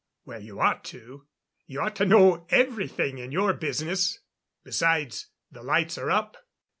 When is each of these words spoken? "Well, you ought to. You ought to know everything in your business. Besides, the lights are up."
"Well, 0.25 0.41
you 0.41 0.59
ought 0.59 0.83
to. 0.85 1.27
You 1.67 1.81
ought 1.81 1.95
to 1.97 2.07
know 2.07 2.47
everything 2.49 3.19
in 3.19 3.31
your 3.31 3.53
business. 3.53 4.17
Besides, 4.63 5.27
the 5.51 5.61
lights 5.61 5.95
are 5.99 6.09
up." 6.09 6.37